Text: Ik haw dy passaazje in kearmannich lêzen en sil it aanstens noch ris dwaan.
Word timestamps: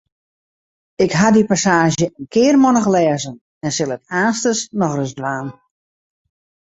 Ik 1.03 1.11
haw 1.19 1.31
dy 1.33 1.43
passaazje 1.49 2.05
in 2.17 2.25
kearmannich 2.33 2.87
lêzen 2.95 3.35
en 3.65 3.71
sil 3.77 3.93
it 3.95 4.03
aanstens 4.21 4.59
noch 4.79 4.95
ris 4.97 5.13
dwaan. 5.19 5.47